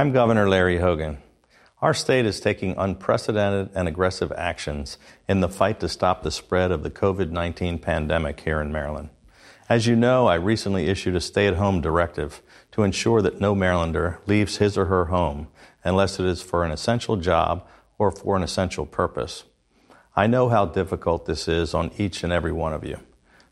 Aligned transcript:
I'm 0.00 0.12
Governor 0.12 0.48
Larry 0.48 0.78
Hogan. 0.78 1.18
Our 1.82 1.92
state 1.92 2.24
is 2.24 2.40
taking 2.40 2.74
unprecedented 2.78 3.68
and 3.74 3.86
aggressive 3.86 4.32
actions 4.32 4.96
in 5.28 5.40
the 5.40 5.48
fight 5.50 5.78
to 5.80 5.90
stop 5.90 6.22
the 6.22 6.30
spread 6.30 6.72
of 6.72 6.82
the 6.82 6.90
COVID 6.90 7.30
19 7.30 7.78
pandemic 7.80 8.40
here 8.40 8.62
in 8.62 8.72
Maryland. 8.72 9.10
As 9.68 9.86
you 9.86 9.96
know, 9.96 10.26
I 10.26 10.36
recently 10.36 10.86
issued 10.86 11.16
a 11.16 11.20
stay 11.20 11.46
at 11.46 11.56
home 11.56 11.82
directive 11.82 12.40
to 12.72 12.82
ensure 12.82 13.20
that 13.20 13.42
no 13.42 13.54
Marylander 13.54 14.26
leaves 14.26 14.56
his 14.56 14.78
or 14.78 14.86
her 14.86 15.04
home 15.04 15.48
unless 15.84 16.18
it 16.18 16.24
is 16.24 16.40
for 16.40 16.64
an 16.64 16.70
essential 16.70 17.16
job 17.16 17.68
or 17.98 18.10
for 18.10 18.38
an 18.38 18.42
essential 18.42 18.86
purpose. 18.86 19.44
I 20.16 20.26
know 20.26 20.48
how 20.48 20.64
difficult 20.64 21.26
this 21.26 21.46
is 21.46 21.74
on 21.74 21.90
each 21.98 22.24
and 22.24 22.32
every 22.32 22.52
one 22.52 22.72
of 22.72 22.86
you. 22.86 23.00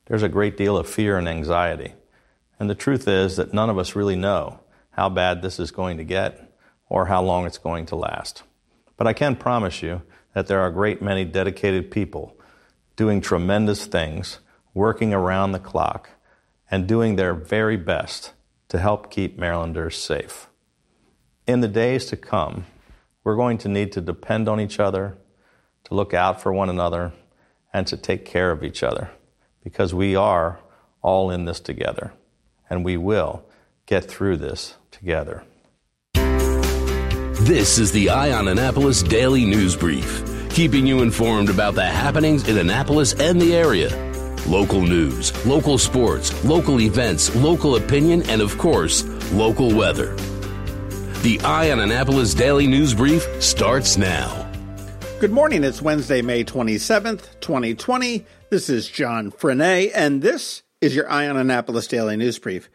There's 0.07 0.23
a 0.23 0.31
great 0.31 0.57
deal 0.57 0.79
of 0.79 0.89
fear 0.89 1.19
and 1.19 1.29
anxiety. 1.29 1.93
And 2.59 2.71
the 2.71 2.75
truth 2.75 3.07
is 3.07 3.37
that 3.37 3.53
none 3.53 3.69
of 3.69 3.77
us 3.77 3.95
really 3.95 4.17
know 4.17 4.61
how 4.99 5.09
bad 5.09 5.43
this 5.43 5.61
is 5.61 5.71
going 5.71 5.97
to 5.97 6.03
get 6.03 6.53
or 6.89 7.07
how 7.07 7.23
long 7.23 7.47
it's 7.47 7.57
going 7.57 7.87
to 7.87 7.95
last. 7.95 8.43
But 8.97 9.07
I 9.07 9.13
can 9.13 9.37
promise 9.37 9.81
you 9.81 10.03
that 10.35 10.49
there 10.49 10.59
are 10.59 10.67
a 10.67 10.73
great 10.73 11.01
many 11.01 11.25
dedicated 11.25 11.93
people 11.93 12.37
doing 12.97 13.21
tremendous 13.21 13.87
things, 13.87 14.41
working 14.75 15.15
around 15.15 15.53
the 15.53 15.61
clock, 15.61 16.11
and 16.69 16.89
doing 16.89 17.15
their 17.15 17.33
very 17.33 17.77
best 17.77 18.33
to 18.71 18.81
help 18.81 19.09
keep 19.09 19.39
Marylanders 19.39 19.97
safe. 19.97 20.49
In 21.47 21.61
the 21.61 21.69
days 21.69 22.07
to 22.07 22.17
come, 22.17 22.67
we're 23.23 23.37
going 23.37 23.59
to 23.59 23.69
need 23.69 23.93
to 23.93 24.01
depend 24.01 24.49
on 24.49 24.61
each 24.61 24.81
other, 24.81 25.17
to 25.85 25.95
look 25.95 26.13
out 26.13 26.43
for 26.43 26.53
one 26.53 26.69
another, 26.69 27.13
and 27.73 27.87
to 27.87 27.97
take 27.97 28.25
care 28.25 28.51
of 28.51 28.65
each 28.65 28.83
other 28.83 29.11
because 29.63 29.95
we 29.95 30.17
are 30.17 30.59
all 31.03 31.31
in 31.31 31.45
this 31.45 31.61
together 31.61 32.15
and 32.69 32.85
we 32.85 32.97
will 32.97 33.45
get 33.89 34.05
through 34.05 34.37
this 34.37 34.77
together. 34.99 35.45
This 37.43 37.79
is 37.79 37.93
the 37.93 38.11
Eye 38.11 38.33
on 38.33 38.49
Annapolis 38.49 39.03
Daily 39.03 39.45
News 39.45 39.77
Brief, 39.77 40.23
keeping 40.51 40.87
you 40.87 41.03
informed 41.03 41.49
about 41.49 41.75
the 41.75 41.87
happenings 41.87 42.49
in 42.49 42.59
Annapolis 42.59 43.15
and 43.15 43.41
the 43.41 43.55
area. 43.55 43.89
Local 44.47 44.83
news, 44.83 45.33
local 45.47 45.79
sports, 45.79 46.45
local 46.45 46.81
events, 46.81 47.35
local 47.37 47.77
opinion, 47.77 48.29
and 48.29 48.43
of 48.43 48.59
course, 48.59 49.05
local 49.33 49.75
weather. 49.75 50.15
The 51.23 51.41
Eye 51.45 51.71
on 51.71 51.81
Annapolis 51.81 52.35
Daily 52.35 52.67
News 52.67 52.93
Brief 52.95 53.25
starts 53.43 53.97
now. 53.97 54.51
Good 55.21 55.33
morning. 55.33 55.65
It's 55.65 55.83
Wednesday, 55.83 56.23
May 56.23 56.45
27th, 56.45 57.41
2020. 57.41 58.27
This 58.51 58.69
is 58.69 58.89
John 58.89 59.31
Frenaye, 59.31 59.91
and 59.95 60.23
this 60.23 60.63
is 60.81 60.95
your 60.95 61.11
Eye 61.11 61.29
on 61.29 61.37
Annapolis 61.37 61.87
Daily 61.87 62.17
News 62.17 62.39
Brief. 62.39 62.69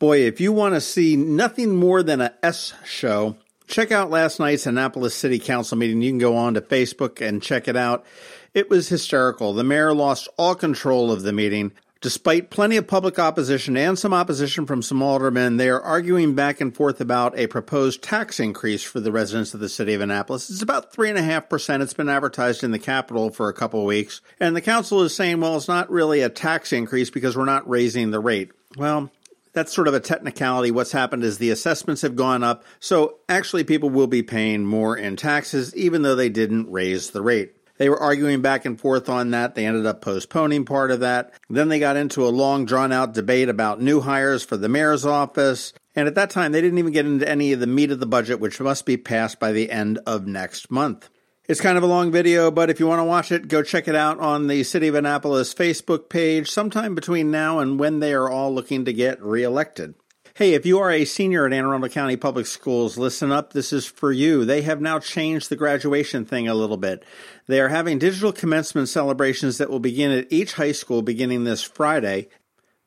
Boy, 0.00 0.20
if 0.20 0.40
you 0.40 0.50
want 0.50 0.74
to 0.74 0.80
see 0.80 1.14
nothing 1.14 1.76
more 1.76 2.02
than 2.02 2.22
a 2.22 2.32
S 2.42 2.72
show, 2.86 3.36
check 3.66 3.92
out 3.92 4.08
last 4.08 4.40
night's 4.40 4.64
Annapolis 4.64 5.14
City 5.14 5.38
Council 5.38 5.76
meeting. 5.76 6.00
You 6.00 6.10
can 6.10 6.18
go 6.18 6.38
on 6.38 6.54
to 6.54 6.62
Facebook 6.62 7.20
and 7.20 7.42
check 7.42 7.68
it 7.68 7.76
out. 7.76 8.06
It 8.54 8.70
was 8.70 8.88
hysterical. 8.88 9.52
The 9.52 9.62
mayor 9.62 9.92
lost 9.92 10.26
all 10.38 10.54
control 10.54 11.12
of 11.12 11.20
the 11.20 11.34
meeting. 11.34 11.72
Despite 12.00 12.48
plenty 12.48 12.78
of 12.78 12.86
public 12.86 13.18
opposition 13.18 13.76
and 13.76 13.98
some 13.98 14.14
opposition 14.14 14.64
from 14.64 14.80
some 14.80 15.02
aldermen, 15.02 15.58
they 15.58 15.68
are 15.68 15.82
arguing 15.82 16.34
back 16.34 16.62
and 16.62 16.74
forth 16.74 16.98
about 17.02 17.38
a 17.38 17.46
proposed 17.46 18.02
tax 18.02 18.40
increase 18.40 18.82
for 18.82 19.00
the 19.00 19.12
residents 19.12 19.52
of 19.52 19.60
the 19.60 19.68
city 19.68 19.92
of 19.92 20.00
Annapolis. 20.00 20.48
It's 20.48 20.62
about 20.62 20.94
3.5%. 20.94 21.82
It's 21.82 21.92
been 21.92 22.08
advertised 22.08 22.64
in 22.64 22.70
the 22.70 22.78
Capital 22.78 23.28
for 23.28 23.50
a 23.50 23.52
couple 23.52 23.80
of 23.80 23.86
weeks. 23.86 24.22
And 24.40 24.56
the 24.56 24.62
council 24.62 25.02
is 25.02 25.14
saying, 25.14 25.40
well, 25.40 25.58
it's 25.58 25.68
not 25.68 25.90
really 25.90 26.22
a 26.22 26.30
tax 26.30 26.72
increase 26.72 27.10
because 27.10 27.36
we're 27.36 27.44
not 27.44 27.68
raising 27.68 28.12
the 28.12 28.20
rate. 28.20 28.52
Well, 28.78 29.10
that's 29.52 29.72
sort 29.72 29.88
of 29.88 29.94
a 29.94 30.00
technicality. 30.00 30.70
What's 30.70 30.92
happened 30.92 31.24
is 31.24 31.38
the 31.38 31.50
assessments 31.50 32.02
have 32.02 32.16
gone 32.16 32.42
up, 32.42 32.64
so 32.78 33.18
actually 33.28 33.64
people 33.64 33.90
will 33.90 34.06
be 34.06 34.22
paying 34.22 34.64
more 34.64 34.96
in 34.96 35.16
taxes 35.16 35.74
even 35.74 36.02
though 36.02 36.14
they 36.14 36.28
didn't 36.28 36.70
raise 36.70 37.10
the 37.10 37.22
rate. 37.22 37.54
They 37.80 37.88
were 37.88 37.98
arguing 37.98 38.42
back 38.42 38.66
and 38.66 38.78
forth 38.78 39.08
on 39.08 39.30
that. 39.30 39.54
They 39.54 39.64
ended 39.64 39.86
up 39.86 40.02
postponing 40.02 40.66
part 40.66 40.90
of 40.90 41.00
that. 41.00 41.32
Then 41.48 41.70
they 41.70 41.78
got 41.78 41.96
into 41.96 42.26
a 42.26 42.28
long, 42.28 42.66
drawn 42.66 42.92
out 42.92 43.14
debate 43.14 43.48
about 43.48 43.80
new 43.80 44.00
hires 44.00 44.44
for 44.44 44.58
the 44.58 44.68
mayor's 44.68 45.06
office. 45.06 45.72
And 45.96 46.06
at 46.06 46.14
that 46.16 46.28
time, 46.28 46.52
they 46.52 46.60
didn't 46.60 46.78
even 46.78 46.92
get 46.92 47.06
into 47.06 47.26
any 47.26 47.54
of 47.54 47.60
the 47.60 47.66
meat 47.66 47.90
of 47.90 47.98
the 47.98 48.04
budget, 48.04 48.38
which 48.38 48.60
must 48.60 48.84
be 48.84 48.98
passed 48.98 49.40
by 49.40 49.52
the 49.52 49.70
end 49.70 49.98
of 50.06 50.26
next 50.26 50.70
month. 50.70 51.08
It's 51.50 51.60
kind 51.60 51.76
of 51.76 51.82
a 51.82 51.88
long 51.88 52.12
video, 52.12 52.52
but 52.52 52.70
if 52.70 52.78
you 52.78 52.86
want 52.86 53.00
to 53.00 53.04
watch 53.04 53.32
it, 53.32 53.48
go 53.48 53.60
check 53.60 53.88
it 53.88 53.96
out 53.96 54.20
on 54.20 54.46
the 54.46 54.62
City 54.62 54.86
of 54.86 54.94
Annapolis 54.94 55.52
Facebook 55.52 56.08
page 56.08 56.48
sometime 56.48 56.94
between 56.94 57.32
now 57.32 57.58
and 57.58 57.76
when 57.76 57.98
they 57.98 58.14
are 58.14 58.30
all 58.30 58.54
looking 58.54 58.84
to 58.84 58.92
get 58.92 59.20
reelected. 59.20 59.96
Hey, 60.34 60.54
if 60.54 60.64
you 60.64 60.78
are 60.78 60.92
a 60.92 61.04
senior 61.04 61.46
at 61.46 61.52
Anne 61.52 61.64
Arundel 61.64 61.90
County 61.90 62.16
Public 62.16 62.46
Schools, 62.46 62.96
listen 62.96 63.32
up. 63.32 63.52
This 63.52 63.72
is 63.72 63.84
for 63.84 64.12
you. 64.12 64.44
They 64.44 64.62
have 64.62 64.80
now 64.80 65.00
changed 65.00 65.48
the 65.48 65.56
graduation 65.56 66.24
thing 66.24 66.46
a 66.46 66.54
little 66.54 66.76
bit. 66.76 67.04
They 67.48 67.60
are 67.60 67.68
having 67.68 67.98
digital 67.98 68.32
commencement 68.32 68.88
celebrations 68.88 69.58
that 69.58 69.70
will 69.70 69.80
begin 69.80 70.12
at 70.12 70.30
each 70.30 70.52
high 70.52 70.70
school 70.70 71.02
beginning 71.02 71.42
this 71.42 71.64
Friday, 71.64 72.28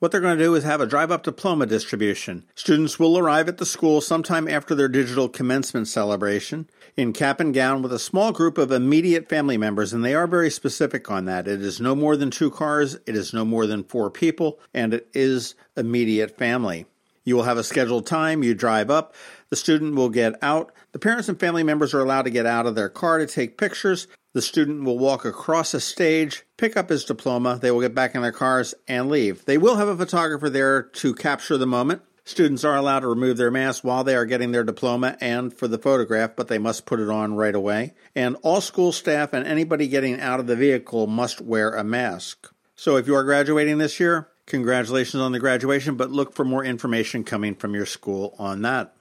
what 0.03 0.11
they're 0.11 0.19
going 0.19 0.37
to 0.37 0.43
do 0.43 0.53
is 0.53 0.65
have 0.65 0.81
a 0.81 0.85
drive 0.85 1.11
up 1.11 1.23
diploma 1.23 1.65
distribution. 1.65 2.43
Students 2.55 2.99
will 2.99 3.17
arrive 3.17 3.47
at 3.47 3.57
the 3.57 3.65
school 3.65 4.01
sometime 4.01 4.49
after 4.49 4.75
their 4.75 4.89
digital 4.89 5.29
commencement 5.29 5.87
celebration 5.87 6.69
in 6.97 7.13
cap 7.13 7.39
and 7.39 7.53
gown 7.53 7.81
with 7.81 7.93
a 7.93 7.97
small 7.97 8.33
group 8.33 8.57
of 8.57 8.69
immediate 8.69 9.29
family 9.29 9.57
members, 9.57 9.93
and 9.93 10.03
they 10.03 10.13
are 10.13 10.27
very 10.27 10.49
specific 10.51 11.09
on 11.09 11.23
that. 11.23 11.47
It 11.47 11.61
is 11.61 11.79
no 11.79 11.95
more 11.95 12.17
than 12.17 12.31
two 12.31 12.51
cars, 12.51 12.95
it 13.05 13.15
is 13.15 13.33
no 13.33 13.45
more 13.45 13.65
than 13.65 13.85
four 13.85 14.11
people, 14.11 14.59
and 14.73 14.93
it 14.93 15.07
is 15.13 15.55
immediate 15.77 16.37
family. 16.37 16.85
You 17.23 17.35
will 17.35 17.43
have 17.43 17.57
a 17.57 17.63
scheduled 17.63 18.05
time, 18.05 18.43
you 18.43 18.53
drive 18.53 18.89
up, 18.89 19.15
the 19.49 19.55
student 19.55 19.95
will 19.95 20.09
get 20.09 20.33
out. 20.41 20.73
The 20.91 20.99
parents 20.99 21.29
and 21.29 21.39
family 21.39 21.63
members 21.63 21.93
are 21.93 22.01
allowed 22.01 22.23
to 22.23 22.29
get 22.29 22.45
out 22.45 22.65
of 22.65 22.75
their 22.75 22.89
car 22.89 23.19
to 23.19 23.27
take 23.27 23.57
pictures. 23.57 24.07
The 24.33 24.41
student 24.41 24.83
will 24.83 24.97
walk 24.97 25.25
across 25.25 25.73
a 25.73 25.79
stage, 25.79 26.43
pick 26.57 26.75
up 26.75 26.89
his 26.89 27.05
diploma, 27.05 27.59
they 27.61 27.71
will 27.71 27.81
get 27.81 27.95
back 27.95 28.15
in 28.15 28.21
their 28.23 28.31
cars 28.31 28.73
and 28.87 29.09
leave. 29.09 29.45
They 29.45 29.57
will 29.57 29.75
have 29.75 29.87
a 29.87 29.97
photographer 29.97 30.49
there 30.49 30.83
to 30.83 31.13
capture 31.13 31.57
the 31.57 31.67
moment. 31.67 32.01
Students 32.25 32.63
are 32.63 32.75
allowed 32.75 33.01
to 33.01 33.09
remove 33.09 33.35
their 33.35 33.51
masks 33.51 33.83
while 33.83 34.03
they 34.03 34.15
are 34.15 34.25
getting 34.25 34.53
their 34.53 34.63
diploma 34.63 35.17
and 35.19 35.53
for 35.53 35.67
the 35.67 35.77
photograph, 35.77 36.37
but 36.37 36.47
they 36.47 36.57
must 36.57 36.85
put 36.85 37.01
it 37.01 37.09
on 37.09 37.35
right 37.35 37.53
away. 37.53 37.93
And 38.15 38.37
all 38.43 38.61
school 38.61 38.93
staff 38.93 39.33
and 39.33 39.45
anybody 39.45 39.89
getting 39.89 40.21
out 40.21 40.39
of 40.39 40.47
the 40.47 40.55
vehicle 40.55 41.05
must 41.05 41.41
wear 41.41 41.71
a 41.71 41.83
mask. 41.83 42.49
So 42.75 42.95
if 42.95 43.07
you 43.07 43.15
are 43.15 43.25
graduating 43.25 43.77
this 43.77 43.99
year, 43.99 44.29
congratulations 44.47 45.21
on 45.21 45.31
the 45.31 45.39
graduation, 45.39 45.95
but 45.95 46.11
look 46.11 46.33
for 46.33 46.45
more 46.45 46.63
information 46.63 47.23
coming 47.23 47.55
from 47.55 47.73
your 47.73 47.85
school 47.85 48.35
on 48.37 48.61
that. 48.63 48.93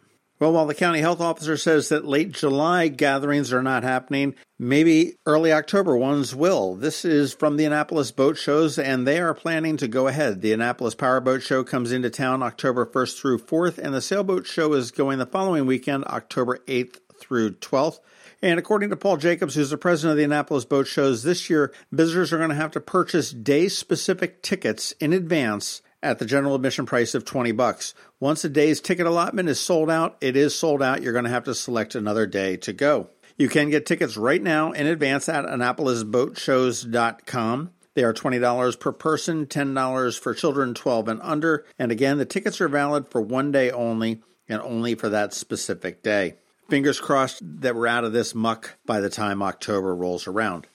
Well, 0.42 0.54
while 0.54 0.66
the 0.66 0.74
county 0.74 0.98
health 0.98 1.20
officer 1.20 1.56
says 1.56 1.88
that 1.90 2.04
late 2.04 2.32
July 2.32 2.88
gatherings 2.88 3.52
are 3.52 3.62
not 3.62 3.84
happening, 3.84 4.34
maybe 4.58 5.14
early 5.24 5.52
October 5.52 5.96
ones 5.96 6.34
will. 6.34 6.74
This 6.74 7.04
is 7.04 7.32
from 7.32 7.56
the 7.56 7.64
Annapolis 7.64 8.10
Boat 8.10 8.36
Shows, 8.36 8.76
and 8.76 9.06
they 9.06 9.20
are 9.20 9.34
planning 9.34 9.76
to 9.76 9.86
go 9.86 10.08
ahead. 10.08 10.40
The 10.40 10.52
Annapolis 10.52 10.96
Powerboat 10.96 11.42
Show 11.42 11.62
comes 11.62 11.92
into 11.92 12.10
town 12.10 12.42
October 12.42 12.84
1st 12.84 13.20
through 13.20 13.38
4th, 13.38 13.78
and 13.78 13.94
the 13.94 14.00
Sailboat 14.00 14.44
Show 14.48 14.72
is 14.72 14.90
going 14.90 15.20
the 15.20 15.26
following 15.26 15.64
weekend, 15.64 16.06
October 16.06 16.58
8th 16.66 16.98
through 17.20 17.52
12th. 17.52 18.00
And 18.42 18.58
according 18.58 18.90
to 18.90 18.96
Paul 18.96 19.18
Jacobs, 19.18 19.54
who's 19.54 19.70
the 19.70 19.78
president 19.78 20.12
of 20.12 20.18
the 20.18 20.24
Annapolis 20.24 20.64
Boat 20.64 20.88
Shows, 20.88 21.22
this 21.22 21.48
year 21.48 21.72
visitors 21.92 22.32
are 22.32 22.38
going 22.38 22.50
to 22.50 22.56
have 22.56 22.72
to 22.72 22.80
purchase 22.80 23.30
day 23.30 23.68
specific 23.68 24.42
tickets 24.42 24.90
in 24.98 25.12
advance 25.12 25.80
at 26.02 26.18
the 26.18 26.26
general 26.26 26.56
admission 26.56 26.84
price 26.84 27.14
of 27.14 27.24
20 27.24 27.52
bucks. 27.52 27.94
Once 28.18 28.44
a 28.44 28.48
day's 28.48 28.80
ticket 28.80 29.06
allotment 29.06 29.48
is 29.48 29.60
sold 29.60 29.88
out, 29.88 30.16
it 30.20 30.36
is 30.36 30.56
sold 30.56 30.82
out. 30.82 31.02
You're 31.02 31.12
going 31.12 31.24
to 31.24 31.30
have 31.30 31.44
to 31.44 31.54
select 31.54 31.94
another 31.94 32.26
day 32.26 32.56
to 32.58 32.72
go. 32.72 33.10
You 33.38 33.48
can 33.48 33.70
get 33.70 33.86
tickets 33.86 34.16
right 34.16 34.42
now 34.42 34.72
in 34.72 34.88
advance 34.88 35.28
at 35.28 35.44
AnnapolisBoatShows.com. 35.44 37.70
They 37.94 38.04
are 38.04 38.12
$20 38.12 38.80
per 38.80 38.92
person, 38.92 39.46
$10 39.46 40.18
for 40.18 40.34
children 40.34 40.74
12 40.74 41.08
and 41.08 41.20
under. 41.22 41.64
And 41.78 41.92
again, 41.92 42.18
the 42.18 42.24
tickets 42.24 42.60
are 42.60 42.68
valid 42.68 43.06
for 43.08 43.20
one 43.20 43.52
day 43.52 43.70
only 43.70 44.20
and 44.48 44.60
only 44.62 44.96
for 44.96 45.08
that 45.10 45.32
specific 45.32 46.02
day. 46.02 46.38
Fingers 46.68 47.00
crossed 47.00 47.40
that 47.42 47.74
we're 47.74 47.86
out 47.86 48.04
of 48.04 48.12
this 48.12 48.34
muck 48.34 48.78
by 48.86 49.00
the 49.00 49.10
time 49.10 49.42
October 49.42 49.94
rolls 49.94 50.26
around. 50.26 50.66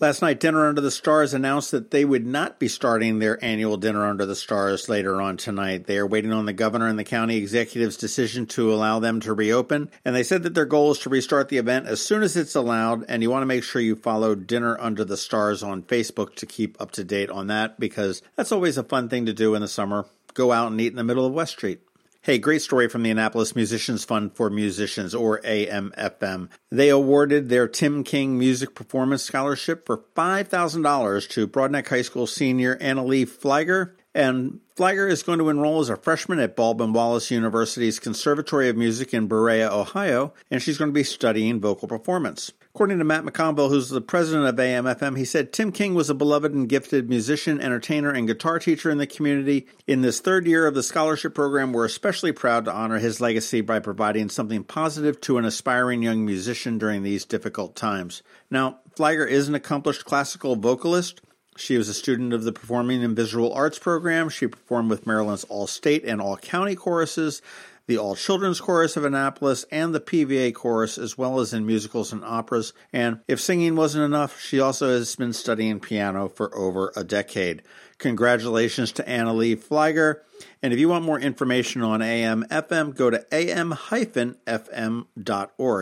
Last 0.00 0.22
night, 0.22 0.40
Dinner 0.40 0.66
Under 0.66 0.80
the 0.80 0.90
Stars 0.90 1.34
announced 1.34 1.72
that 1.72 1.90
they 1.90 2.06
would 2.06 2.24
not 2.24 2.58
be 2.58 2.68
starting 2.68 3.18
their 3.18 3.42
annual 3.44 3.76
Dinner 3.76 4.06
Under 4.06 4.24
the 4.24 4.34
Stars 4.34 4.88
later 4.88 5.20
on 5.20 5.36
tonight. 5.36 5.84
They 5.84 5.98
are 5.98 6.06
waiting 6.06 6.32
on 6.32 6.46
the 6.46 6.54
governor 6.54 6.88
and 6.88 6.98
the 6.98 7.04
county 7.04 7.36
executive's 7.36 7.98
decision 7.98 8.46
to 8.46 8.72
allow 8.72 8.98
them 8.98 9.20
to 9.20 9.34
reopen, 9.34 9.90
and 10.02 10.16
they 10.16 10.22
said 10.22 10.42
that 10.44 10.54
their 10.54 10.64
goal 10.64 10.92
is 10.92 11.00
to 11.00 11.10
restart 11.10 11.50
the 11.50 11.58
event 11.58 11.86
as 11.86 12.00
soon 12.00 12.22
as 12.22 12.34
it's 12.34 12.54
allowed. 12.54 13.04
And 13.10 13.22
you 13.22 13.28
want 13.28 13.42
to 13.42 13.46
make 13.46 13.62
sure 13.62 13.82
you 13.82 13.94
follow 13.94 14.34
Dinner 14.34 14.80
Under 14.80 15.04
the 15.04 15.18
Stars 15.18 15.62
on 15.62 15.82
Facebook 15.82 16.34
to 16.36 16.46
keep 16.46 16.80
up 16.80 16.92
to 16.92 17.04
date 17.04 17.28
on 17.28 17.48
that 17.48 17.78
because 17.78 18.22
that's 18.36 18.52
always 18.52 18.78
a 18.78 18.84
fun 18.84 19.10
thing 19.10 19.26
to 19.26 19.34
do 19.34 19.54
in 19.54 19.60
the 19.60 19.68
summer. 19.68 20.06
Go 20.32 20.50
out 20.50 20.72
and 20.72 20.80
eat 20.80 20.92
in 20.92 20.96
the 20.96 21.04
middle 21.04 21.26
of 21.26 21.34
West 21.34 21.52
Street. 21.52 21.82
Hey, 22.22 22.36
great 22.36 22.60
story 22.60 22.86
from 22.86 23.02
the 23.02 23.10
Annapolis 23.10 23.56
Musicians 23.56 24.04
Fund 24.04 24.36
for 24.36 24.50
Musicians, 24.50 25.14
or 25.14 25.40
AMFM. 25.40 26.50
They 26.70 26.90
awarded 26.90 27.48
their 27.48 27.66
Tim 27.66 28.04
King 28.04 28.38
Music 28.38 28.74
Performance 28.74 29.22
Scholarship 29.22 29.86
for 29.86 30.04
$5,000 30.14 31.28
to 31.30 31.48
Broadneck 31.48 31.88
High 31.88 32.02
School 32.02 32.26
senior 32.26 32.76
Annalee 32.76 33.26
Fliger. 33.26 33.92
And 34.14 34.60
Flagger 34.74 35.06
is 35.06 35.22
going 35.22 35.38
to 35.38 35.50
enroll 35.50 35.80
as 35.80 35.88
a 35.88 35.96
freshman 35.96 36.40
at 36.40 36.56
Baldwin 36.56 36.92
Wallace 36.92 37.30
University's 37.30 38.00
Conservatory 38.00 38.68
of 38.68 38.76
Music 38.76 39.14
in 39.14 39.28
Berea, 39.28 39.70
Ohio, 39.70 40.34
and 40.50 40.60
she's 40.60 40.78
going 40.78 40.90
to 40.90 40.94
be 40.94 41.04
studying 41.04 41.60
vocal 41.60 41.86
performance. 41.86 42.52
According 42.74 42.98
to 42.98 43.04
Matt 43.04 43.24
McConville, 43.24 43.68
who's 43.68 43.88
the 43.88 44.00
president 44.00 44.46
of 44.46 44.54
AMFM, 44.56 45.18
he 45.18 45.24
said 45.24 45.52
Tim 45.52 45.70
King 45.70 45.94
was 45.94 46.08
a 46.08 46.14
beloved 46.14 46.52
and 46.52 46.68
gifted 46.68 47.08
musician, 47.08 47.60
entertainer, 47.60 48.10
and 48.10 48.26
guitar 48.26 48.58
teacher 48.58 48.90
in 48.90 48.98
the 48.98 49.06
community. 49.06 49.66
In 49.86 50.02
this 50.02 50.20
third 50.20 50.46
year 50.46 50.66
of 50.66 50.74
the 50.74 50.82
scholarship 50.82 51.34
program, 51.34 51.72
we're 51.72 51.84
especially 51.84 52.32
proud 52.32 52.64
to 52.64 52.72
honor 52.72 52.98
his 52.98 53.20
legacy 53.20 53.60
by 53.60 53.80
providing 53.80 54.28
something 54.28 54.64
positive 54.64 55.20
to 55.22 55.38
an 55.38 55.44
aspiring 55.44 56.02
young 56.02 56.24
musician 56.24 56.78
during 56.78 57.02
these 57.02 57.24
difficult 57.24 57.76
times. 57.76 58.22
Now, 58.50 58.78
Flagger 58.96 59.24
is 59.24 59.48
an 59.48 59.54
accomplished 59.54 60.04
classical 60.04 60.56
vocalist. 60.56 61.20
She 61.56 61.76
was 61.76 61.88
a 61.88 61.94
student 61.94 62.32
of 62.32 62.44
the 62.44 62.52
Performing 62.52 63.02
and 63.04 63.16
Visual 63.16 63.52
Arts 63.52 63.78
program. 63.78 64.28
She 64.28 64.46
performed 64.46 64.90
with 64.90 65.06
Maryland's 65.06 65.44
All 65.44 65.66
State 65.66 66.04
and 66.04 66.20
All 66.20 66.36
County 66.36 66.74
choruses 66.74 67.42
the 67.90 67.98
All 67.98 68.14
Children's 68.14 68.60
Chorus 68.60 68.96
of 68.96 69.04
Annapolis, 69.04 69.64
and 69.72 69.92
the 69.92 69.98
PVA 70.00 70.54
Chorus, 70.54 70.96
as 70.96 71.18
well 71.18 71.40
as 71.40 71.52
in 71.52 71.66
musicals 71.66 72.12
and 72.12 72.24
operas. 72.24 72.72
And 72.92 73.18
if 73.26 73.40
singing 73.40 73.74
wasn't 73.74 74.04
enough, 74.04 74.40
she 74.40 74.60
also 74.60 74.90
has 74.90 75.16
been 75.16 75.32
studying 75.32 75.80
piano 75.80 76.28
for 76.28 76.56
over 76.56 76.92
a 76.94 77.02
decade. 77.02 77.62
Congratulations 77.98 78.92
to 78.92 79.08
Anna 79.08 79.34
Lee 79.34 79.56
Flagger. 79.56 80.22
And 80.62 80.72
if 80.72 80.78
you 80.78 80.88
want 80.88 81.04
more 81.04 81.18
information 81.18 81.82
on 81.82 82.00
AM 82.00 82.44
FM, 82.44 82.94
go 82.94 83.10
to 83.10 83.26
am-fm.org. 83.34 84.30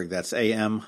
That's 0.09 0.33
am-fm.org. 0.33 0.85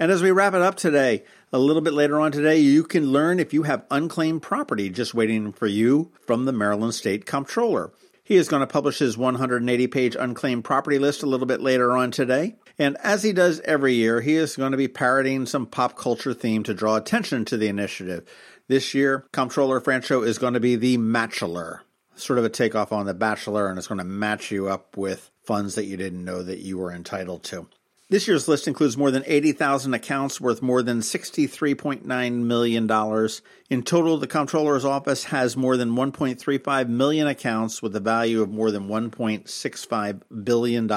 And 0.00 0.10
as 0.10 0.22
we 0.22 0.30
wrap 0.30 0.54
it 0.54 0.62
up 0.62 0.76
today, 0.76 1.24
a 1.52 1.58
little 1.58 1.82
bit 1.82 1.92
later 1.92 2.18
on 2.18 2.32
today, 2.32 2.56
you 2.56 2.84
can 2.84 3.12
learn 3.12 3.38
if 3.38 3.52
you 3.52 3.64
have 3.64 3.84
unclaimed 3.90 4.40
property 4.40 4.88
just 4.88 5.12
waiting 5.12 5.52
for 5.52 5.66
you 5.66 6.10
from 6.26 6.46
the 6.46 6.54
Maryland 6.54 6.94
State 6.94 7.26
Comptroller. 7.26 7.92
He 8.24 8.36
is 8.36 8.48
going 8.48 8.60
to 8.60 8.66
publish 8.66 9.00
his 9.00 9.18
180 9.18 9.86
page 9.88 10.16
unclaimed 10.18 10.64
property 10.64 10.98
list 10.98 11.22
a 11.22 11.26
little 11.26 11.44
bit 11.46 11.60
later 11.60 11.94
on 11.94 12.12
today. 12.12 12.56
And 12.78 12.96
as 13.02 13.22
he 13.22 13.34
does 13.34 13.60
every 13.66 13.92
year, 13.92 14.22
he 14.22 14.36
is 14.36 14.56
going 14.56 14.72
to 14.72 14.78
be 14.78 14.88
parroting 14.88 15.44
some 15.44 15.66
pop 15.66 15.98
culture 15.98 16.32
theme 16.32 16.62
to 16.62 16.72
draw 16.72 16.96
attention 16.96 17.44
to 17.44 17.58
the 17.58 17.68
initiative. 17.68 18.26
This 18.68 18.94
year, 18.94 19.26
Comptroller 19.32 19.82
Franchot 19.82 20.26
is 20.26 20.38
going 20.38 20.54
to 20.54 20.60
be 20.60 20.76
the 20.76 20.96
Matchler, 20.96 21.80
sort 22.14 22.38
of 22.38 22.46
a 22.46 22.48
takeoff 22.48 22.90
on 22.90 23.04
the 23.04 23.12
Bachelor, 23.12 23.68
and 23.68 23.76
it's 23.76 23.88
going 23.88 23.98
to 23.98 24.04
match 24.04 24.50
you 24.50 24.70
up 24.70 24.96
with 24.96 25.30
funds 25.42 25.74
that 25.74 25.84
you 25.84 25.98
didn't 25.98 26.24
know 26.24 26.42
that 26.42 26.60
you 26.60 26.78
were 26.78 26.90
entitled 26.90 27.42
to. 27.44 27.66
This 28.10 28.26
year's 28.26 28.48
list 28.48 28.66
includes 28.66 28.96
more 28.96 29.12
than 29.12 29.22
80,000 29.24 29.94
accounts 29.94 30.40
worth 30.40 30.62
more 30.62 30.82
than 30.82 30.98
$63.9 30.98 32.32
million. 32.32 33.28
In 33.70 33.82
total, 33.84 34.18
the 34.18 34.26
Comptroller's 34.26 34.84
Office 34.84 35.22
has 35.24 35.56
more 35.56 35.76
than 35.76 35.92
1.35 35.92 36.88
million 36.88 37.28
accounts 37.28 37.80
with 37.80 37.94
a 37.94 38.00
value 38.00 38.42
of 38.42 38.50
more 38.50 38.72
than 38.72 38.88
$1.65 38.88 40.22
billion 40.42 40.90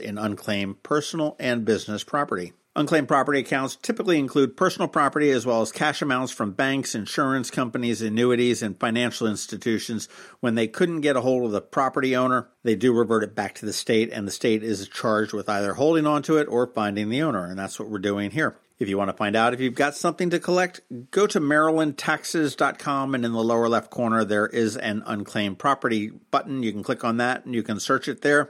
in 0.00 0.18
unclaimed 0.18 0.82
personal 0.84 1.34
and 1.40 1.64
business 1.64 2.04
property. 2.04 2.52
Unclaimed 2.80 3.08
property 3.08 3.40
accounts 3.40 3.76
typically 3.76 4.18
include 4.18 4.56
personal 4.56 4.88
property 4.88 5.30
as 5.32 5.44
well 5.44 5.60
as 5.60 5.70
cash 5.70 6.00
amounts 6.00 6.32
from 6.32 6.52
banks, 6.52 6.94
insurance 6.94 7.50
companies, 7.50 8.00
annuities, 8.00 8.62
and 8.62 8.80
financial 8.80 9.26
institutions. 9.26 10.08
When 10.40 10.54
they 10.54 10.66
couldn't 10.66 11.02
get 11.02 11.14
a 11.14 11.20
hold 11.20 11.44
of 11.44 11.50
the 11.52 11.60
property 11.60 12.16
owner, 12.16 12.48
they 12.62 12.76
do 12.76 12.94
revert 12.94 13.22
it 13.22 13.34
back 13.34 13.54
to 13.56 13.66
the 13.66 13.74
state, 13.74 14.10
and 14.10 14.26
the 14.26 14.32
state 14.32 14.62
is 14.62 14.88
charged 14.88 15.34
with 15.34 15.46
either 15.46 15.74
holding 15.74 16.06
onto 16.06 16.38
it 16.38 16.48
or 16.48 16.66
finding 16.68 17.10
the 17.10 17.20
owner, 17.20 17.44
and 17.44 17.58
that's 17.58 17.78
what 17.78 17.90
we're 17.90 17.98
doing 17.98 18.30
here. 18.30 18.56
If 18.78 18.88
you 18.88 18.96
want 18.96 19.10
to 19.10 19.16
find 19.16 19.36
out 19.36 19.52
if 19.52 19.60
you've 19.60 19.74
got 19.74 19.94
something 19.94 20.30
to 20.30 20.40
collect, 20.40 20.80
go 21.10 21.26
to 21.26 21.38
marylandtaxes.com 21.38 23.14
and 23.14 23.26
in 23.26 23.32
the 23.32 23.44
lower 23.44 23.68
left 23.68 23.90
corner 23.90 24.24
there 24.24 24.46
is 24.46 24.78
an 24.78 25.02
unclaimed 25.04 25.58
property 25.58 26.12
button. 26.30 26.62
You 26.62 26.72
can 26.72 26.82
click 26.82 27.04
on 27.04 27.18
that 27.18 27.44
and 27.44 27.54
you 27.54 27.62
can 27.62 27.78
search 27.78 28.08
it 28.08 28.22
there. 28.22 28.48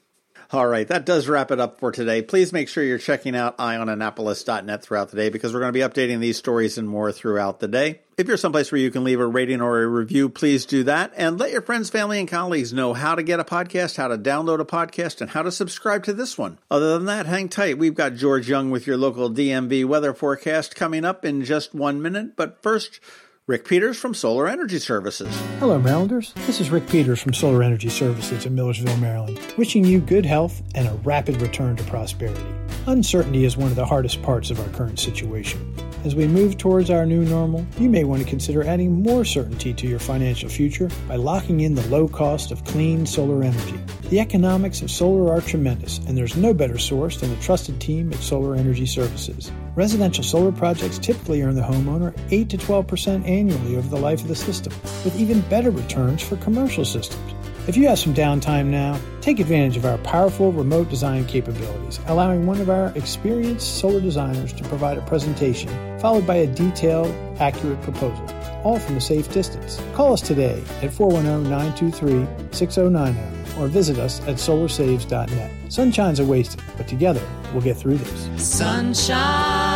All 0.51 0.67
right, 0.67 0.89
that 0.89 1.05
does 1.05 1.29
wrap 1.29 1.51
it 1.51 1.61
up 1.61 1.79
for 1.79 1.93
today. 1.93 2.23
Please 2.23 2.55
make 2.55 2.71
sure 2.71 2.83
you're 2.83 2.97
checking 2.97 3.37
out 3.37 3.59
eyeonannapolis.net 3.59 4.83
throughout 4.83 5.11
the 5.11 5.17
day 5.19 5.29
because 5.29 5.53
we're 5.53 5.61
going 5.61 5.75
to 5.75 5.79
be 5.79 5.85
updating 5.85 6.21
these 6.21 6.39
stories 6.39 6.79
and 6.79 6.89
more 6.89 7.13
throughout 7.13 7.61
the 7.61 7.69
day. 7.69 8.01
If 8.17 8.29
you're 8.29 8.39
someplace 8.39 8.73
where 8.73 8.81
you 8.81 8.91
can 8.91 9.05
leave 9.05 9.21
a 9.21 9.27
rating 9.27 9.61
or 9.61 9.83
a 9.83 9.87
review, 9.87 10.31
please 10.31 10.65
do 10.65 10.85
that. 10.85 11.13
And 11.19 11.39
let 11.39 11.53
your 11.53 11.61
friends, 11.61 11.91
family, 11.91 12.19
and 12.19 12.27
colleagues 12.27 12.73
know 12.73 12.95
how 12.95 13.15
to 13.15 13.23
get 13.23 13.41
a 13.41 13.45
podcast, 13.45 13.99
how 13.99 14.09
to 14.09 14.17
download 14.17 14.61
a 14.61 14.65
podcast, 14.65 15.21
and 15.21 15.29
how 15.29 15.43
to 15.43 15.53
subscribe 15.53 16.05
to 16.05 16.15
this 16.15 16.39
one. 16.39 16.59
Other 16.71 16.95
than 16.95 17.05
that, 17.05 17.27
hang 17.27 17.51
tight. 17.51 17.77
We've 17.77 17.95
got 17.95 18.15
George 18.15 18.49
Young 18.49 18.71
with 18.71 18.87
your 18.87 18.97
local 18.97 19.31
DMV 19.31 19.85
weather 19.85 20.15
forecast 20.15 20.75
coming 20.75 21.05
up 21.05 21.27
in 21.27 21.45
just 21.45 21.75
one 21.75 22.01
minute. 22.01 22.37
But 22.37 22.63
first, 22.63 23.01
Rick 23.49 23.65
Peters 23.67 23.97
from 23.97 24.13
Solar 24.13 24.47
Energy 24.47 24.79
Services. 24.79 25.35
Hello, 25.59 25.79
Marylanders. 25.79 26.35
This 26.47 26.61
is 26.61 26.69
Rick 26.69 26.87
Peters 26.87 27.23
from 27.23 27.33
Solar 27.33 27.63
Energy 27.63 27.89
Services 27.89 28.45
in 28.45 28.55
Millersville, 28.55 28.99
Maryland, 28.99 29.41
wishing 29.57 29.87
you 29.87 30.01
good 30.01 30.27
health 30.27 30.61
and 30.75 30.87
a 30.87 30.93
rapid 30.97 31.41
return 31.41 31.75
to 31.77 31.85
prosperity. 31.85 32.45
Uncertainty 32.87 33.47
is 33.47 33.57
one 33.57 33.71
of 33.71 33.75
the 33.75 33.87
hardest 33.87 34.21
parts 34.21 34.51
of 34.51 34.61
our 34.61 34.69
current 34.77 35.01
situation. 35.01 35.75
As 36.05 36.15
we 36.15 36.27
move 36.27 36.59
towards 36.59 36.91
our 36.91 37.07
new 37.07 37.25
normal, 37.25 37.67
you 37.79 37.89
may 37.89 38.05
want 38.05 38.23
to 38.23 38.29
consider 38.29 38.65
adding 38.65 39.03
more 39.03 39.25
certainty 39.25 39.73
to 39.73 39.87
your 39.87 39.99
financial 39.99 40.51
future 40.51 40.91
by 41.09 41.17
locking 41.17 41.61
in 41.61 41.75
the 41.75 41.89
low 41.89 42.07
cost 42.07 42.53
of 42.53 42.63
clean 42.67 43.07
solar 43.07 43.43
energy. 43.43 43.81
The 44.11 44.21
economics 44.21 44.83
of 44.83 44.91
solar 44.91 45.33
are 45.33 45.41
tremendous, 45.41 46.01
and 46.01 46.19
there's 46.19 46.37
no 46.37 46.53
better 46.53 46.77
source 46.77 47.19
than 47.19 47.31
the 47.31 47.41
trusted 47.41 47.81
team 47.81 48.13
at 48.13 48.19
Solar 48.19 48.57
Energy 48.57 48.85
Services. 48.85 49.51
Residential 49.79 50.25
solar 50.25 50.51
projects 50.51 50.99
typically 50.99 51.41
earn 51.41 51.55
the 51.55 51.63
homeowner 51.63 52.13
8 52.33 52.51
to 52.51 52.59
12% 52.59 53.29
annually 53.29 53.77
over 53.77 53.89
the 53.89 53.97
life 53.97 54.21
of 54.23 54.27
the 54.27 54.35
system, 54.35 54.73
with 55.05 55.17
even 55.17 55.41
better 55.43 55.71
returns 55.71 56.21
for 56.21 56.35
commercial 56.39 56.85
systems. 56.85 57.33
If 57.69 57.77
you 57.77 57.87
have 57.87 58.01
some 58.01 58.13
downtime 58.13 58.67
now, 58.67 58.99
take 59.21 59.39
advantage 59.39 59.77
of 59.77 59.85
our 59.85 59.99
powerful 59.99 60.51
remote 60.51 60.91
design 60.91 61.27
capabilities, 61.27 62.01
allowing 62.09 62.45
one 62.45 62.61
of 62.61 62.69
our 62.69 62.89
experienced 62.97 63.79
solar 63.79 64.01
designers 64.01 64.53
to 64.55 64.65
provide 64.65 64.99
a 64.99 65.03
presentation, 65.03 65.71
followed 66.01 66.27
by 66.27 66.35
a 66.35 66.47
detailed, 66.49 67.15
accurate 67.39 67.81
proposal, 67.83 68.29
all 68.65 68.81
from 68.81 68.97
a 68.97 69.01
safe 69.01 69.33
distance. 69.33 69.81
Call 69.95 70.13
us 70.13 70.21
today 70.21 70.61
at 70.83 70.93
410 70.93 71.49
923 71.49 72.27
6090 72.51 73.39
or 73.59 73.67
visit 73.67 73.99
us 73.99 74.21
at 74.23 74.37
solarsaves.net. 74.37 75.51
Sunshine's 75.69 76.21
a 76.21 76.25
wasted, 76.25 76.63
but 76.77 76.89
together 76.89 77.23
we'll 77.53 77.63
get 77.63 77.77
through 77.77 77.97
this. 77.97 78.43
Sunshine, 78.43 79.68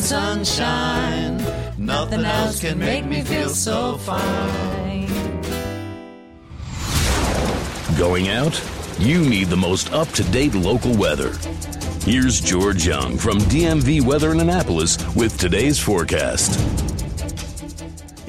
sunshine, 0.00 1.36
nothing 1.78 2.24
else 2.24 2.60
can 2.60 2.78
make 2.78 3.04
me 3.04 3.22
feel 3.22 3.50
so 3.50 3.96
fine. 3.98 5.08
Going 7.98 8.28
out? 8.28 8.60
You 8.98 9.20
need 9.20 9.48
the 9.48 9.56
most 9.56 9.92
up 9.92 10.08
to 10.12 10.22
date 10.24 10.54
local 10.54 10.96
weather. 10.96 11.32
Here's 12.04 12.40
George 12.40 12.86
Young 12.86 13.18
from 13.18 13.38
DMV 13.38 14.02
Weather 14.02 14.32
in 14.32 14.40
Annapolis 14.40 14.98
with 15.14 15.38
today's 15.38 15.78
forecast. 15.78 16.99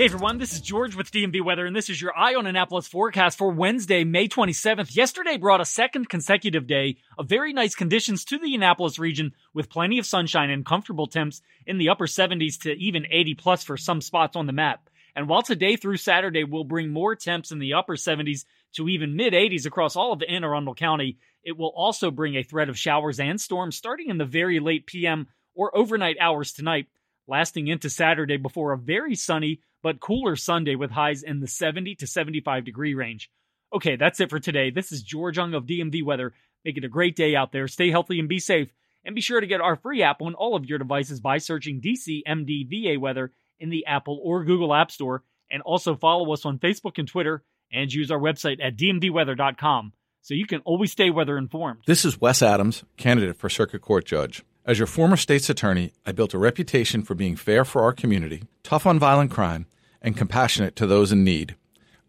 Hey 0.01 0.05
everyone, 0.05 0.39
this 0.39 0.53
is 0.53 0.61
George 0.61 0.95
with 0.95 1.11
DMV 1.11 1.45
Weather, 1.45 1.67
and 1.67 1.75
this 1.75 1.87
is 1.87 2.01
your 2.01 2.17
Eye 2.17 2.33
on 2.33 2.47
Annapolis 2.47 2.87
forecast 2.87 3.37
for 3.37 3.51
Wednesday, 3.51 4.03
May 4.03 4.27
27th. 4.27 4.95
Yesterday 4.95 5.37
brought 5.37 5.61
a 5.61 5.65
second 5.65 6.09
consecutive 6.09 6.65
day 6.65 6.97
of 7.19 7.29
very 7.29 7.53
nice 7.53 7.75
conditions 7.75 8.25
to 8.25 8.39
the 8.39 8.55
Annapolis 8.55 8.97
region 8.97 9.33
with 9.53 9.69
plenty 9.69 9.99
of 9.99 10.07
sunshine 10.07 10.49
and 10.49 10.65
comfortable 10.65 11.05
temps 11.05 11.43
in 11.67 11.77
the 11.77 11.89
upper 11.89 12.07
70s 12.07 12.59
to 12.61 12.71
even 12.71 13.05
80 13.11 13.35
plus 13.35 13.63
for 13.63 13.77
some 13.77 14.01
spots 14.01 14.35
on 14.35 14.47
the 14.47 14.53
map. 14.53 14.89
And 15.15 15.29
while 15.29 15.43
today 15.43 15.75
through 15.75 15.97
Saturday 15.97 16.45
will 16.45 16.63
bring 16.63 16.89
more 16.89 17.15
temps 17.15 17.51
in 17.51 17.59
the 17.59 17.75
upper 17.75 17.95
70s 17.95 18.45
to 18.77 18.89
even 18.89 19.15
mid 19.15 19.33
80s 19.33 19.67
across 19.67 19.95
all 19.95 20.13
of 20.13 20.23
Anne 20.27 20.43
Arundel 20.43 20.73
County, 20.73 21.19
it 21.43 21.55
will 21.55 21.73
also 21.75 22.09
bring 22.09 22.37
a 22.37 22.43
threat 22.43 22.69
of 22.69 22.79
showers 22.79 23.19
and 23.19 23.39
storms 23.39 23.75
starting 23.75 24.09
in 24.09 24.17
the 24.17 24.25
very 24.25 24.59
late 24.59 24.87
PM 24.87 25.27
or 25.53 25.77
overnight 25.77 26.17
hours 26.19 26.53
tonight, 26.53 26.87
lasting 27.31 27.69
into 27.69 27.89
Saturday 27.89 28.35
before 28.35 28.73
a 28.73 28.77
very 28.77 29.15
sunny 29.15 29.61
but 29.81 30.01
cooler 30.01 30.35
Sunday 30.35 30.75
with 30.75 30.91
highs 30.91 31.23
in 31.23 31.39
the 31.39 31.47
70 31.47 31.95
to 31.95 32.05
75 32.05 32.65
degree 32.65 32.93
range. 32.93 33.31
Okay, 33.73 33.95
that's 33.95 34.19
it 34.19 34.29
for 34.29 34.39
today. 34.39 34.69
This 34.69 34.91
is 34.91 35.01
George 35.01 35.37
Young 35.37 35.53
of 35.53 35.65
DMV 35.65 36.03
Weather. 36.03 36.33
Make 36.65 36.77
it 36.77 36.83
a 36.83 36.89
great 36.89 37.15
day 37.15 37.35
out 37.35 37.53
there. 37.53 37.69
Stay 37.69 37.89
healthy 37.89 38.19
and 38.19 38.27
be 38.27 38.37
safe. 38.37 38.69
And 39.05 39.15
be 39.15 39.21
sure 39.21 39.39
to 39.39 39.47
get 39.47 39.61
our 39.61 39.77
free 39.77 40.03
app 40.03 40.21
on 40.21 40.35
all 40.35 40.55
of 40.55 40.65
your 40.65 40.77
devices 40.77 41.19
by 41.21 41.39
searching 41.39 41.81
DCMDVA 41.81 42.99
Weather 42.99 43.31
in 43.59 43.69
the 43.69 43.85
Apple 43.87 44.19
or 44.21 44.43
Google 44.43 44.75
App 44.75 44.91
Store. 44.91 45.23
And 45.49 45.63
also 45.63 45.95
follow 45.95 46.31
us 46.33 46.45
on 46.45 46.59
Facebook 46.59 46.99
and 46.99 47.07
Twitter 47.07 47.43
and 47.71 47.91
use 47.91 48.11
our 48.11 48.19
website 48.19 48.63
at 48.63 48.77
dmvweather.com. 48.77 49.93
so 50.21 50.33
you 50.33 50.45
can 50.45 50.59
always 50.65 50.91
stay 50.91 51.09
weather 51.09 51.37
informed. 51.37 51.79
This 51.87 52.05
is 52.05 52.21
Wes 52.21 52.43
Adams, 52.43 52.83
candidate 52.97 53.37
for 53.37 53.49
Circuit 53.49 53.81
Court 53.81 54.05
Judge. 54.05 54.43
As 54.63 54.77
your 54.77 54.87
former 54.87 55.17
state's 55.17 55.49
attorney, 55.49 55.91
I 56.05 56.11
built 56.11 56.35
a 56.35 56.37
reputation 56.37 57.01
for 57.01 57.15
being 57.15 57.35
fair 57.35 57.65
for 57.65 57.81
our 57.81 57.93
community, 57.93 58.43
tough 58.61 58.85
on 58.85 58.99
violent 58.99 59.31
crime, 59.31 59.65
and 60.03 60.15
compassionate 60.15 60.75
to 60.75 60.85
those 60.85 61.11
in 61.11 61.23
need. 61.23 61.55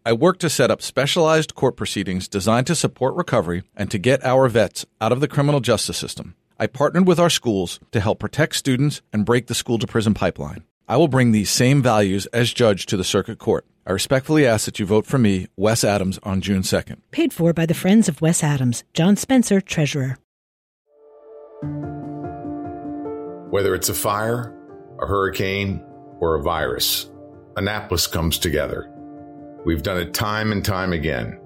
I 0.05 0.13
worked 0.13 0.41
to 0.41 0.51
set 0.51 0.69
up 0.69 0.81
specialized 0.81 1.55
court 1.55 1.75
proceedings 1.75 2.27
designed 2.27 2.67
to 2.67 2.75
support 2.75 3.15
recovery 3.15 3.63
and 3.75 3.89
to 3.89 3.97
get 3.97 4.23
our 4.23 4.47
vets 4.49 4.85
out 5.01 5.11
of 5.11 5.19
the 5.19 5.27
criminal 5.27 5.61
justice 5.61 5.97
system. 5.97 6.35
I 6.59 6.67
partnered 6.67 7.07
with 7.07 7.19
our 7.19 7.29
schools 7.29 7.79
to 7.91 7.99
help 7.99 8.19
protect 8.19 8.55
students 8.55 9.01
and 9.11 9.25
break 9.25 9.47
the 9.47 9.55
school 9.55 9.79
to 9.79 9.87
prison 9.87 10.13
pipeline. 10.13 10.63
I 10.87 10.97
will 10.97 11.07
bring 11.07 11.31
these 11.31 11.49
same 11.49 11.81
values 11.81 12.27
as 12.27 12.53
judge 12.53 12.85
to 12.87 12.97
the 12.97 13.03
circuit 13.03 13.39
court. 13.39 13.65
I 13.87 13.91
respectfully 13.91 14.45
ask 14.45 14.65
that 14.65 14.77
you 14.77 14.85
vote 14.85 15.07
for 15.07 15.17
me, 15.17 15.47
Wes 15.57 15.83
Adams, 15.83 16.19
on 16.21 16.41
June 16.41 16.61
2nd. 16.61 16.97
Paid 17.09 17.33
for 17.33 17.51
by 17.51 17.65
the 17.65 17.73
Friends 17.73 18.07
of 18.07 18.21
Wes 18.21 18.43
Adams. 18.43 18.83
John 18.93 19.15
Spencer, 19.15 19.59
Treasurer. 19.59 20.19
Whether 23.53 23.75
it's 23.75 23.89
a 23.89 23.93
fire, 23.93 24.51
a 24.99 25.05
hurricane, 25.05 25.85
or 26.19 26.33
a 26.33 26.41
virus, 26.41 27.11
Annapolis 27.55 28.07
comes 28.07 28.39
together. 28.39 28.91
We've 29.63 29.83
done 29.83 29.99
it 29.99 30.11
time 30.11 30.51
and 30.51 30.65
time 30.65 30.91
again 30.91 31.39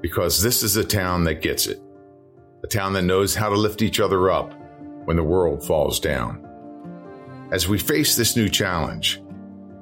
because 0.00 0.42
this 0.42 0.62
is 0.62 0.76
a 0.76 0.82
town 0.82 1.24
that 1.24 1.42
gets 1.42 1.66
it, 1.66 1.78
a 2.64 2.66
town 2.66 2.94
that 2.94 3.02
knows 3.02 3.34
how 3.34 3.50
to 3.50 3.54
lift 3.54 3.82
each 3.82 4.00
other 4.00 4.30
up 4.30 4.54
when 5.04 5.18
the 5.18 5.22
world 5.22 5.62
falls 5.62 6.00
down. 6.00 6.42
As 7.52 7.68
we 7.68 7.76
face 7.78 8.16
this 8.16 8.34
new 8.34 8.48
challenge, 8.48 9.22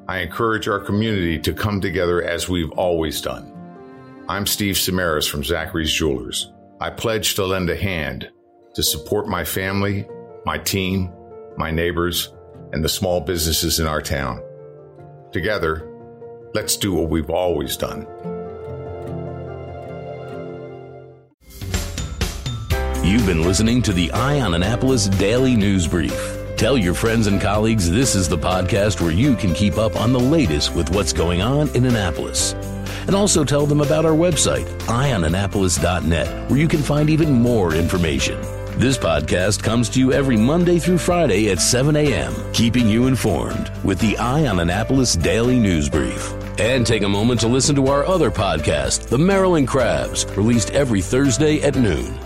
I 0.09 0.19
encourage 0.19 0.67
our 0.67 0.81
community 0.81 1.39
to 1.39 1.53
come 1.53 1.81
together 1.81 2.21
as 2.21 2.49
we've 2.49 2.73
always 2.73 3.21
done. 3.21 3.53
I'm 4.29 4.45
Steve 4.45 4.75
Samaras 4.75 5.31
from 5.31 5.45
Zachary's 5.45 5.93
Jewelers. 5.93 6.53
I 6.81 6.91
pledge 6.91 7.37
to 7.37 7.47
lend 7.47 7.71
a 7.71 7.77
hand 7.77 8.29
to 8.75 8.83
support 8.83 9.29
my 9.29 9.45
family, 9.45 10.05
my 10.45 10.59
team, 10.59 11.13
my 11.59 11.71
neighbors, 11.71 12.33
and 12.73 12.85
the 12.85 12.89
small 12.89 13.21
businesses 13.21 13.81
in 13.81 13.87
our 13.87 14.01
town. 14.01 14.43
Together, 15.33 15.91
let's 16.55 16.77
do 16.77 16.95
what 16.95 17.11
we've 17.11 17.31
always 17.31 17.77
done. 17.77 18.07
You've 23.05 23.27
been 23.27 23.43
listening 23.43 23.83
to 23.83 23.93
the 23.93 24.11
Eye 24.13 24.41
on 24.41 24.55
Annapolis 24.55 25.09
Daily 25.09 25.57
News 25.57 25.87
Brief. 25.87 26.39
Tell 26.57 26.77
your 26.77 26.95
friends 26.95 27.27
and 27.27 27.41
colleagues 27.41 27.91
this 27.91 28.15
is 28.15 28.29
the 28.29 28.37
podcast 28.37 29.01
where 29.01 29.13
you 29.13 29.35
can 29.35 29.55
keep 29.55 29.79
up 29.79 29.97
on 29.97 30.13
the 30.13 30.21
latest 30.21 30.75
with 30.75 30.91
what's 30.95 31.13
going 31.13 31.41
on 31.41 31.69
in 31.71 31.87
Annapolis. 31.87 32.53
And 33.07 33.15
also 33.15 33.45
tell 33.45 33.65
them 33.65 33.81
about 33.81 34.05
our 34.05 34.13
website, 34.13 34.67
eyeonannapolis.net, 34.83 36.51
where 36.51 36.59
you 36.59 36.69
can 36.69 36.83
find 36.83 37.09
even 37.09 37.33
more 37.33 37.75
information. 37.75 38.39
This 38.79 38.97
podcast 38.97 39.61
comes 39.61 39.89
to 39.89 39.99
you 39.99 40.13
every 40.13 40.37
Monday 40.37 40.79
through 40.79 40.99
Friday 40.99 41.51
at 41.51 41.61
7 41.61 41.97
a.m., 41.97 42.33
keeping 42.53 42.87
you 42.87 43.09
informed 43.09 43.73
with 43.83 43.99
the 43.99 44.17
Eye 44.19 44.47
on 44.47 44.61
Annapolis 44.61 45.17
Daily 45.17 45.59
News 45.59 45.89
Brief. 45.89 46.33
And 46.61 46.87
take 46.87 47.03
a 47.03 47.09
moment 47.09 47.41
to 47.41 47.49
listen 47.49 47.75
to 47.75 47.89
our 47.89 48.07
other 48.07 48.31
podcast, 48.31 49.09
The 49.09 49.19
Maryland 49.19 49.67
Crabs, 49.67 50.27
released 50.37 50.71
every 50.71 51.03
Thursday 51.03 51.61
at 51.63 51.75
noon. 51.75 52.21